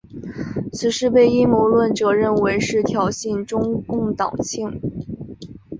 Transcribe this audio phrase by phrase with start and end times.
[0.73, 4.81] 此事被阴谋论者认为是挑衅中共党庆。